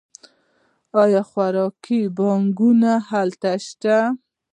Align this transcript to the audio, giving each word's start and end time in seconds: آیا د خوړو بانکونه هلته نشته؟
آیا 1.03 1.21
د 1.23 1.27
خوړو 1.29 1.65
بانکونه 2.17 2.91
هلته 3.09 3.49
نشته؟ 3.55 3.95